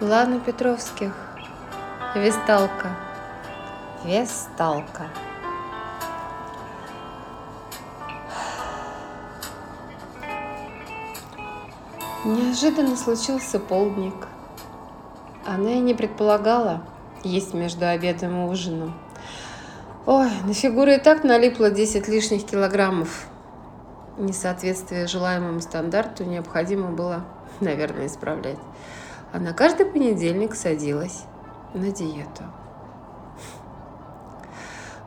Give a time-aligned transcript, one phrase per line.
[0.00, 1.12] Лана Петровских.
[2.14, 2.96] Весталка.
[4.04, 5.08] Весталка.
[12.24, 14.28] Неожиданно случился полдник.
[15.44, 16.82] Она и не предполагала
[17.24, 18.94] есть между обедом и ужином.
[20.06, 23.26] Ой, на фигуру и так налипло 10 лишних килограммов.
[24.16, 27.24] Несоответствие желаемому стандарту необходимо было,
[27.58, 28.58] наверное, исправлять
[29.32, 31.24] а на каждый понедельник садилась
[31.74, 32.44] на диету.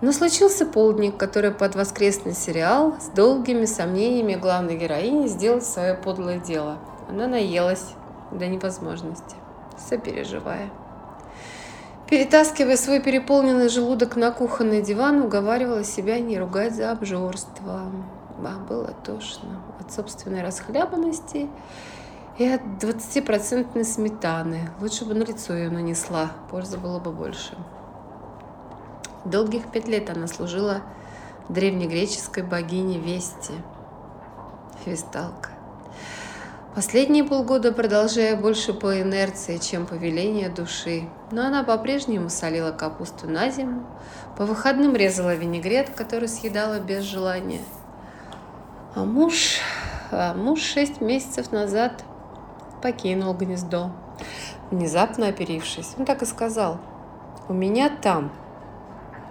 [0.00, 6.38] Но случился полдник, который под воскресный сериал с долгими сомнениями главной героини сделал свое подлое
[6.38, 6.78] дело.
[7.08, 7.94] Она наелась
[8.30, 9.36] до невозможности,
[9.78, 10.70] сопереживая.
[12.08, 17.90] Перетаскивая свой переполненный желудок на кухонный диван, уговаривала себя не ругать за обжорство.
[18.38, 21.48] А было тошно от собственной расхлябанности
[22.38, 24.70] и от 20% сметаны.
[24.80, 27.56] Лучше бы на лицо ее нанесла, пользы было бы больше.
[29.24, 30.82] Долгих пять лет она служила
[31.48, 33.54] древнегреческой богине Вести,
[34.84, 35.50] Весталка.
[36.74, 41.08] Последние полгода продолжая больше по инерции, чем по велению души.
[41.30, 43.86] Но она по-прежнему солила капусту на зиму,
[44.36, 47.62] по выходным резала винегрет, который съедала без желания.
[48.94, 49.60] А муж,
[50.10, 52.04] а муж шесть месяцев назад
[52.86, 53.90] покинул гнездо,
[54.70, 55.94] внезапно оперившись.
[55.98, 56.78] Он так и сказал,
[57.48, 58.30] у меня там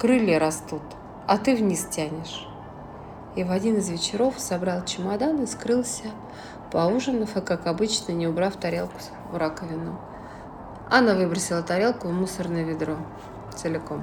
[0.00, 0.82] крылья растут,
[1.28, 2.48] а ты вниз тянешь.
[3.36, 6.06] И в один из вечеров собрал чемодан и скрылся,
[6.72, 8.96] поужинав и, как обычно, не убрав тарелку
[9.30, 9.96] в раковину.
[10.90, 12.96] Анна выбросила тарелку в мусорное ведро
[13.54, 14.02] целиком.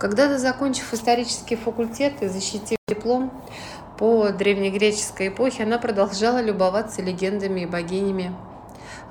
[0.00, 3.30] Когда-то, закончив исторический факультет и защитив диплом,
[4.00, 8.34] по древнегреческой эпохе она продолжала любоваться легендами и богинями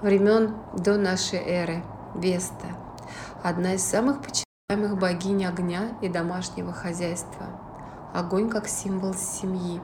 [0.01, 1.83] времен до нашей эры–
[2.15, 2.65] Веста,
[3.43, 7.45] одна из самых почитаемых богинь огня и домашнего хозяйства.
[8.15, 9.79] Огонь как символ семьи.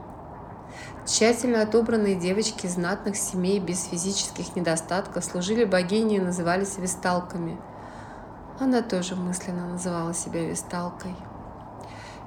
[1.06, 7.56] Тщательно отобранные девочки знатных семей без физических недостатков служили богине и назывались весталками.
[8.58, 11.14] Она тоже мысленно называла себя весталкой–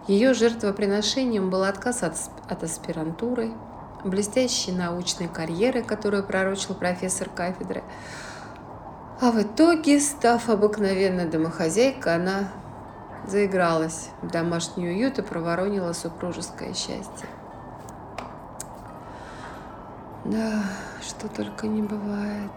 [0.08, 2.16] ее жертвоприношением был отказ от,
[2.50, 3.52] от аспирантуры,
[4.04, 7.84] блестящей научной карьеры, которую пророчил профессор кафедры.
[9.22, 12.50] А в итоге, став обыкновенной домохозяйкой, она
[13.28, 17.28] заигралась в домашний уют и проворонила супружеское счастье.
[20.26, 20.64] Да,
[21.02, 22.52] что только не бывает.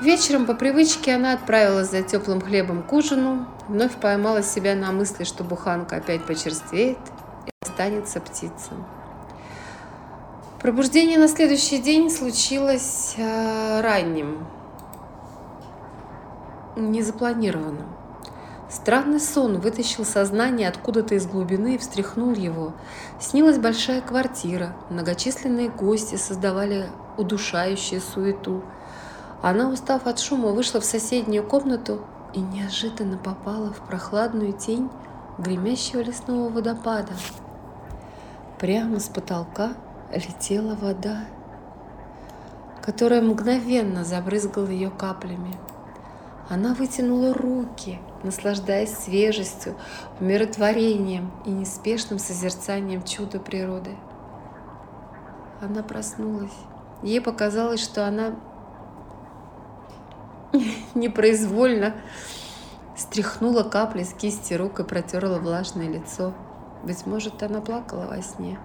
[0.00, 5.24] Вечером по привычке она отправилась за теплым хлебом к ужину, вновь поймала себя на мысли,
[5.24, 6.98] что буханка опять почерствеет
[7.46, 8.76] и останется птицей.
[10.62, 14.46] Пробуждение на следующий день случилось э, ранним,
[16.76, 17.86] незапланированным.
[18.70, 22.72] Странный сон вытащил сознание откуда-то из глубины и встряхнул его.
[23.18, 28.62] Снилась большая квартира, многочисленные гости создавали удушающую суету–
[29.42, 32.00] она, устав от шума, вышла в соседнюю комнату
[32.34, 34.90] и неожиданно попала в прохладную тень
[35.38, 37.12] гремящего лесного водопада.
[38.58, 39.74] Прямо с потолка
[40.12, 41.26] летела вода,
[42.82, 45.54] которая мгновенно забрызгала ее каплями.
[46.48, 49.76] Она вытянула руки, наслаждаясь свежестью,
[50.18, 53.94] умиротворением и неспешным созерцанием чуда природы.
[55.60, 56.56] Она проснулась.
[57.02, 58.34] Ей показалось, что она
[60.94, 61.94] непроизвольно
[62.96, 66.32] стряхнула капли с кисти рук и протерла влажное лицо.
[66.82, 68.58] Быть может, она плакала во сне.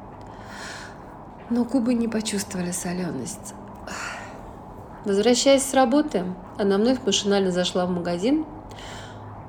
[1.49, 3.53] Но губы не почувствовали соленость.
[5.05, 6.23] Возвращаясь с работы,
[6.57, 8.45] она вновь машинально зашла в магазин,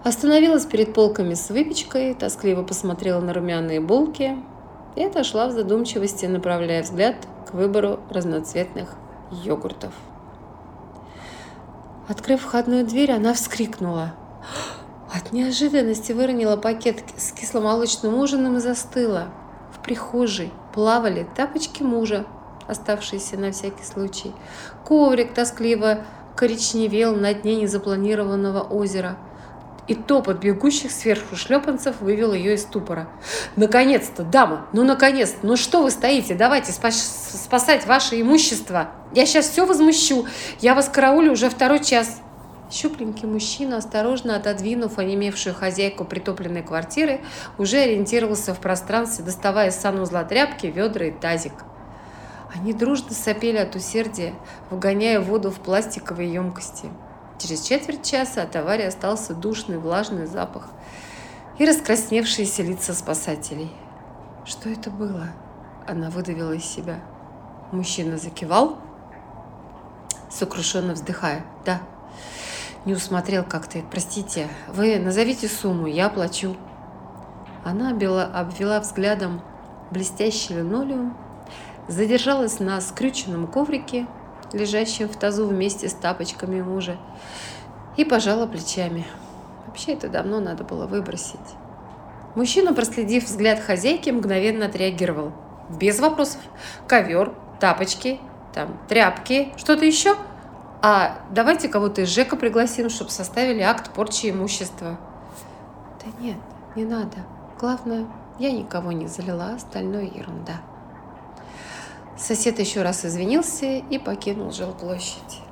[0.03, 4.37] остановилась перед полками с выпечкой, тоскливо посмотрела на румяные булки
[4.97, 7.17] и отошла в задумчивости, направляя взгляд
[7.49, 8.97] к выбору разноцветных
[9.31, 9.93] йогуртов.
[12.09, 14.15] Открыв входную дверь, она вскрикнула.
[15.12, 19.29] От неожиданности выронила пакет с кисломолочным ужином и застыла.
[19.73, 22.27] В прихожей плавали тапочки мужа,
[22.67, 24.33] оставшиеся на всякий случай.
[24.85, 26.05] Коврик тоскливо
[26.37, 29.17] коричневел на дне незапланированного озера–
[29.86, 33.08] и топот бегущих сверху шлепанцев вывел ее из ступора.
[33.56, 34.66] «Наконец-то, дама!
[34.72, 35.36] Ну, наконец!
[35.42, 36.34] Ну что вы стоите?
[36.34, 38.88] Давайте спас спасать ваше имущество!
[39.14, 40.26] Я сейчас все возмущу!
[40.60, 42.20] Я вас караулю уже второй час!»
[42.70, 47.20] Щупленький мужчина, осторожно отодвинув онемевшую хозяйку притопленной квартиры,
[47.58, 51.52] уже ориентировался в пространстве, доставая из санузла тряпки, ведра и тазик.
[52.54, 54.34] Они дружно сопели от усердия,
[54.70, 56.88] вгоняя воду в пластиковые емкости.
[57.38, 60.69] Через четверть часа от аварии остался душный влажный запах
[61.58, 63.70] и раскрасневшиеся лица спасателей.
[64.44, 65.28] Что это было?
[65.86, 67.00] Она выдавила из себя.
[67.72, 68.78] Мужчина закивал,
[70.31, 71.44] сокрушенно вздыхая.
[71.64, 71.81] Да,
[72.84, 73.81] не усмотрел как-то.
[73.90, 76.56] Простите, вы назовите сумму, я оплачу.
[77.64, 79.40] Она обвела, обвела взглядом
[79.90, 81.16] блестящий линолеум,
[81.88, 84.06] задержалась на скрюченном коврике,
[84.55, 86.97] лежащем в тазу вместе с тапочками мужа,
[87.97, 89.06] и пожала плечами.
[89.67, 91.39] Вообще это давно надо было выбросить.
[92.35, 95.33] Мужчина, проследив взгляд хозяйки, мгновенно отреагировал.
[95.71, 96.41] Без вопросов.
[96.89, 98.21] Ковер, тапочки,
[98.53, 100.17] там, тряпки, что-то еще–
[100.87, 104.99] а давайте кого-то из ЖЭКа пригласим, чтобы составили акт порчи имущества.
[105.99, 106.37] Да нет,
[106.77, 107.17] не надо.
[107.59, 108.06] Главное,
[108.39, 110.61] я никого не залила, остальное ерунда.
[112.16, 115.43] Сосед еще раз извинился и покинул жилплощадь.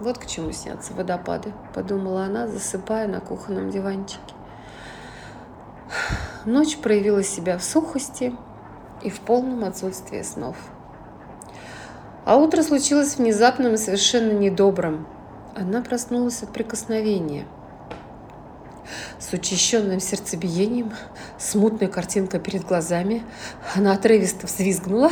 [0.00, 4.20] Вот к чему снятся водопады, подумала она, засыпая на кухонном диванчике.
[6.44, 8.36] Ночь проявила себя в сухости
[9.02, 10.56] и в полном отсутствии снов.
[12.24, 15.06] А утро случилось внезапным и совершенно недобрым.
[15.54, 17.46] Она проснулась от прикосновения.
[19.18, 20.92] С учащенным сердцебиением,
[21.38, 23.22] смутной картинкой перед глазами,
[23.74, 25.10] она отрывисто взвизгнула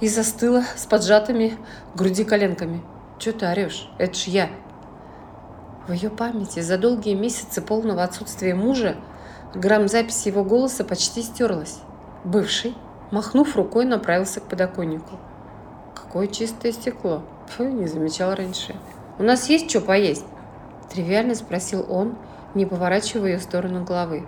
[0.00, 1.56] и застыла с поджатыми
[1.94, 2.82] груди коленками.
[3.18, 3.90] «Чего ты орешь?
[3.98, 4.50] Это ж я!»
[5.86, 8.96] В ее памяти за долгие месяцы полного отсутствия мужа
[9.54, 11.78] грамм записи его голоса почти стерлась.
[12.24, 12.74] Бывший,
[13.10, 15.18] Махнув рукой, направился к подоконнику.
[15.94, 17.22] Какое чистое стекло.
[17.48, 18.76] Фу, не замечал раньше.
[19.18, 20.24] «У нас есть что поесть?»
[20.88, 22.16] Тривиально спросил он,
[22.54, 24.26] не поворачивая ее в сторону головы.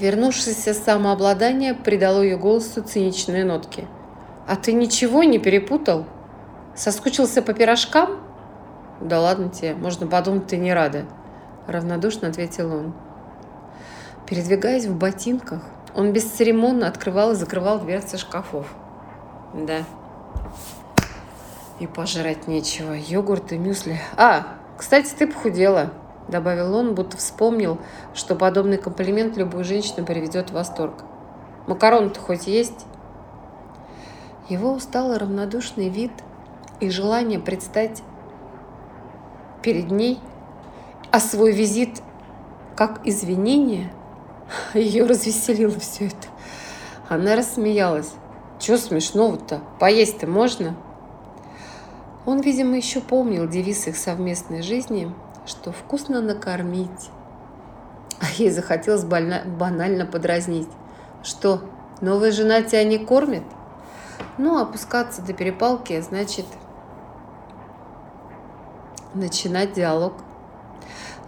[0.00, 3.86] Вернувшееся самообладание придало ее голосу циничные нотки.
[4.46, 6.06] «А ты ничего не перепутал?
[6.74, 8.18] Соскучился по пирожкам?»
[9.02, 11.04] «Да ладно тебе, можно подумать, ты не рада»,–
[11.66, 12.94] равнодушно ответил он.
[14.26, 15.60] Передвигаясь в ботинках,
[15.94, 18.72] он бесцеремонно открывал и закрывал дверцы шкафов.
[19.52, 19.84] Да.
[21.78, 22.94] И пожрать нечего.
[22.94, 24.00] Йогурт и мюсли.
[24.16, 24.46] А,
[24.78, 25.90] кстати, ты похудела,
[26.30, 27.78] добавил он, будто вспомнил,
[28.14, 31.04] что подобный комплимент любую женщину приведет в восторг.
[31.66, 32.86] Макарон-то хоть есть?
[34.48, 36.12] Его усталый равнодушный вид
[36.80, 38.02] и желание предстать
[39.62, 40.18] перед ней,
[41.10, 42.02] а свой визит
[42.76, 43.92] как извинение–
[44.74, 46.28] Ее развеселило все это.
[47.08, 48.12] Она рассмеялась.
[48.58, 49.62] Чего смешного-то?
[49.78, 50.76] Поесть-то можно?
[52.26, 55.12] Он, видимо, еще помнил девиз их совместной жизни,
[55.46, 57.10] что вкусно накормить.
[58.20, 60.68] А ей захотелось больно, банально подразнить.
[61.22, 61.60] Что,
[62.00, 63.44] новая жена тебя не кормит?
[64.38, 66.46] Ну, опускаться до перепалки значит
[69.14, 70.14] начинать диалог–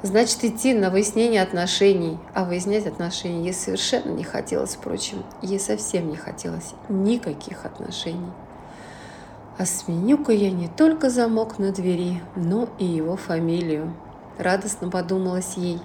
[0.03, 2.19] Значит, идти на выяснение отношений.
[2.35, 5.25] А выяснять отношения ей совершенно не хотелось, впрочем.
[5.43, 8.33] Ей совсем не хотелось никаких отношений.
[9.59, 13.95] А сменю-ка я не только замок на двери, но и его фамилию.
[14.39, 15.81] Радостно подумалась ей.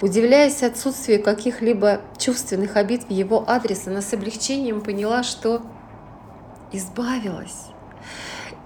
[0.00, 5.62] Удивляясь отсутствию каких-либо чувственных обид в его адрес, она с облегчением поняла, что
[6.70, 7.66] избавилась.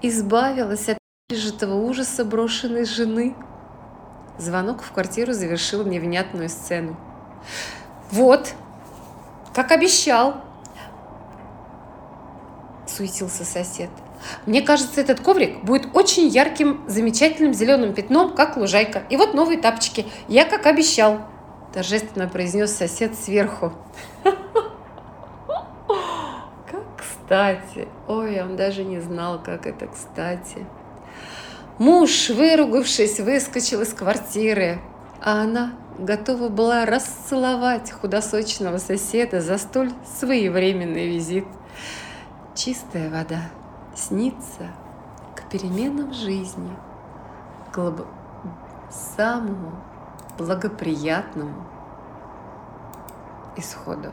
[0.01, 3.35] Избавилась от пережитого ужаса брошенной жены–
[4.37, 6.97] Звонок в квартиру завершил невнятную сцену.
[8.09, 8.53] «Вот,
[9.53, 10.41] как обещал!»
[12.87, 13.89] Суетился сосед.
[14.45, 19.03] «Мне кажется, этот коврик будет очень ярким, замечательным зеленым пятном, как лужайка.
[19.09, 20.05] И вот новые тапочки.
[20.27, 21.21] Я как обещал!»
[21.73, 23.73] Торжественно произнес сосед сверху.
[26.69, 27.87] Как кстати!
[28.07, 30.65] Ой, он даже не знал, как это кстати.
[31.79, 34.79] Муж, выругавшись, выскочил из квартиры,
[35.19, 41.45] а она готова была расцеловать худосочного соседа за столь своевременный визит.
[42.55, 43.49] Чистая вода
[43.95, 44.69] снится
[45.35, 46.75] к переменам жизни,
[47.71, 48.05] к
[48.89, 49.71] самому
[50.37, 51.65] благоприятному
[53.55, 54.11] исходу.